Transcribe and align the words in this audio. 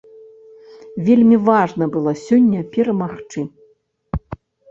Вельмі 1.09 1.37
важна 1.49 1.83
было 1.97 2.11
сёння 2.27 2.59
перамагчы. 2.77 3.41